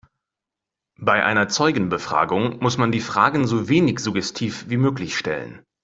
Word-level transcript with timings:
Bei 0.97 1.23
einer 1.23 1.47
Zeugenbefragung 1.47 2.57
muss 2.59 2.75
man 2.79 2.91
die 2.91 3.01
Fragen 3.01 3.45
so 3.45 3.69
wenig 3.69 3.99
suggestiv 3.99 4.67
wie 4.67 4.77
möglich 4.77 5.15
stellen. 5.15 5.63